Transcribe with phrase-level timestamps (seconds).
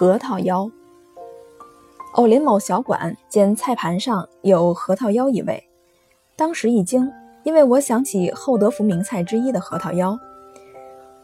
[0.00, 0.70] 核桃腰。
[2.14, 5.62] 偶临某小馆，见菜盘上有核桃腰一味，
[6.36, 10.18] 当时一惊，因为我想起厚德福名菜之一的核桃腰。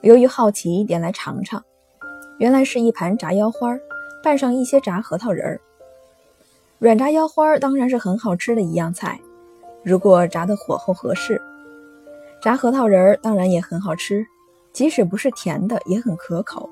[0.02, 1.64] 由于好奇，点来尝尝，
[2.36, 3.74] 原来是一盘炸腰花，
[4.22, 5.58] 拌上一些炸核桃仁儿。
[6.78, 9.18] 软炸腰花当然是很好吃的一样菜，
[9.82, 11.40] 如果炸的火候合适，
[12.42, 14.26] 炸核桃仁儿当然也很好吃，
[14.74, 16.68] 即使不是甜的也很可口。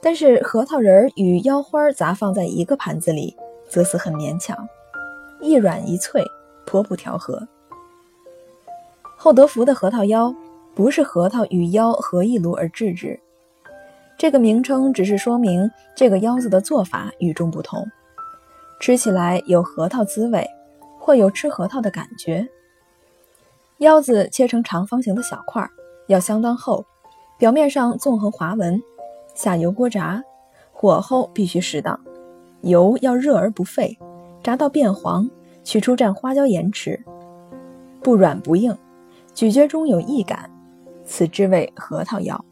[0.00, 3.36] 但是核桃仁儿与腰花杂放在一个盘子里，
[3.68, 4.56] 则是很勉强，
[5.40, 6.24] 一软一脆，
[6.64, 7.46] 颇不调和。
[9.16, 10.32] 厚德福的核桃腰
[10.74, 13.18] 不是核桃与腰合一炉而制之，
[14.18, 17.84] 这个名称只是说明这个腰子的做法与众不同，
[18.78, 20.46] 吃起来有核桃滋味，
[21.00, 22.46] 或有吃核桃的感觉。
[23.78, 25.68] 腰子切成长方形的小块，
[26.06, 26.84] 要相当厚，
[27.38, 28.80] 表面上纵横划纹。
[29.36, 30.24] 下油锅炸，
[30.72, 32.00] 火候必须适当，
[32.62, 33.98] 油要热而不沸，
[34.42, 35.28] 炸到变黄，
[35.62, 36.98] 取出蘸花椒盐吃，
[38.02, 38.74] 不软不硬，
[39.34, 40.48] 咀嚼中有异感，
[41.04, 42.42] 此之谓核桃腰。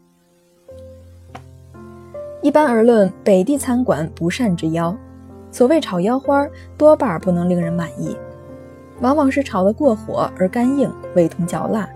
[2.42, 4.94] 一般而论，北地餐馆不善之腰，
[5.50, 8.14] 所谓炒腰花，多半不能令人满意，
[9.00, 11.88] 往往是炒得过火而干硬，味同嚼蜡，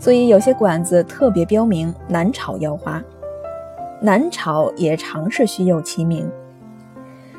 [0.00, 3.00] 所以有些馆子特别标明难炒腰花。
[4.04, 6.28] 南炒也常是虚有其名，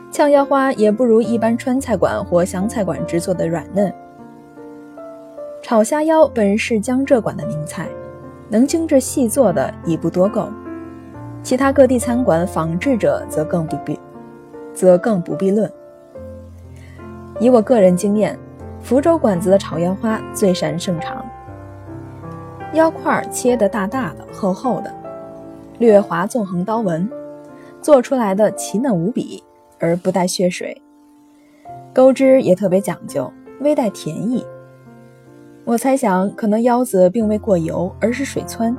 [0.09, 3.93] 炝腰花也不如一般川菜馆或湘菜馆制作的软嫩。
[5.61, 7.89] 炒虾腰本是江浙馆的名菜，
[8.47, 10.47] 能精致细做的已不多够，
[11.43, 13.99] 其他各地餐馆仿制者则更不必，
[14.73, 15.69] 则更不必论。
[17.41, 18.39] 以我个人经验，
[18.79, 21.25] 福州馆子的炒腰花最擅盛长，
[22.71, 25.02] 腰块切得大大的、厚厚的。
[25.83, 27.09] 略划纵横刀纹，
[27.81, 29.43] 做出来的奇嫩无比，
[29.81, 30.81] 而不带血水。
[31.93, 33.29] 钩汁也特别讲究，
[33.59, 34.45] 微带甜意。
[35.65, 38.73] 我猜想，可能腰子并未过油，而是水汆，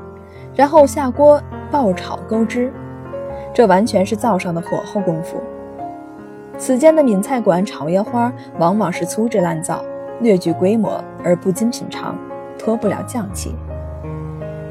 [0.54, 1.38] 然后下锅
[1.70, 2.72] 爆炒钩汁，
[3.52, 5.36] 这完全是灶上的火候功夫。
[6.56, 9.84] 此间的闽菜馆炒腰花，往往是粗制滥造，
[10.22, 12.16] 略具规模，而不经品尝，
[12.58, 13.54] 脱不了匠气。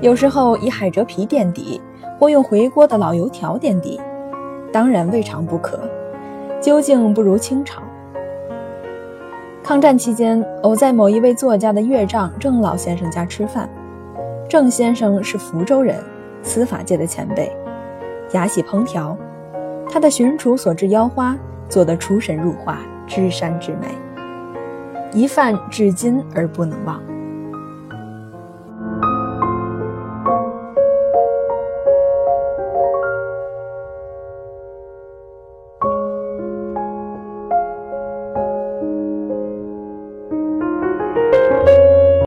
[0.02, 1.80] 有时候以海蜇皮垫底。
[2.20, 4.00] 或用回锅的老油条垫底，
[4.72, 5.80] 当然未尝不可。
[6.62, 7.82] 究竟不如清炒。
[9.62, 13.70] 抗战期间，偶在某一位作家的岳丈郑老先生家吃饭。
[14.50, 15.98] 郑先生是福州人，
[16.42, 17.52] 司法界的前辈，
[18.32, 19.18] 雅喜烹调。
[19.90, 21.38] 他的巡厨所制腰花
[21.68, 23.88] 做得出神入化，知山之美，
[25.14, 27.02] 一饭至今而不能忘。